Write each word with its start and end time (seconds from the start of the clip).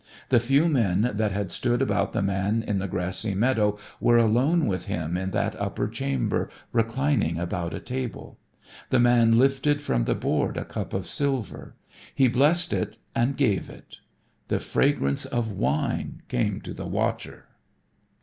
The 0.29 0.39
few 0.39 0.67
men 0.67 1.11
that 1.13 1.31
had 1.31 1.51
stood 1.51 1.79
about 1.79 2.11
the 2.11 2.23
man 2.23 2.63
in 2.63 2.79
the 2.79 2.87
grassy 2.87 3.35
meadow 3.35 3.77
were 3.99 4.17
alone 4.17 4.65
with 4.65 4.87
him 4.87 5.15
in 5.15 5.29
that 5.29 5.55
upper 5.61 5.87
chamber 5.87 6.49
reclining 6.71 7.37
about 7.37 7.75
a 7.75 7.79
table. 7.79 8.39
The 8.89 8.99
man 8.99 9.37
lifted 9.37 9.79
from 9.79 10.05
the 10.05 10.15
board 10.15 10.57
a 10.57 10.65
cup 10.65 10.95
of 10.95 11.05
silver. 11.05 11.75
He 12.15 12.27
blessed 12.27 12.73
it 12.73 12.97
and 13.13 13.37
gave 13.37 13.69
it. 13.69 13.97
The 14.47 14.59
fragrance 14.59 15.23
of 15.25 15.51
wine 15.51 16.23
came 16.29 16.61
to 16.61 16.73
the 16.73 16.87
watcher. 16.87 17.45